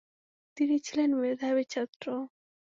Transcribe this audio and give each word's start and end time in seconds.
তিনি 0.57 0.75
ছিলেন 0.79 1.09
মেধাবী 1.21 1.65
ছাত্র। 1.73 2.05